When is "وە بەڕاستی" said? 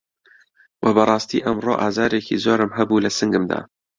0.83-1.43